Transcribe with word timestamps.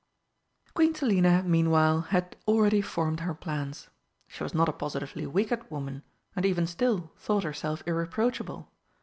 Queen 0.73 0.95
Selina 0.95 1.43
meanwhile 1.43 2.01
had 2.09 2.35
already 2.47 2.81
formed 2.81 3.19
her 3.19 3.35
plans. 3.35 3.87
She 4.27 4.41
was 4.41 4.55
not 4.55 4.67
a 4.67 4.73
positively 4.73 5.27
wicked 5.27 5.69
woman, 5.69 6.01
and 6.35 6.43
even 6.43 6.65
still 6.65 7.11
thought 7.17 7.43
herself 7.43 7.83
irreproachable. 7.85 8.67